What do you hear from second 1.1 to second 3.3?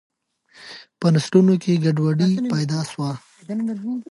نسلونو کي ګډوډي پیدا سوه.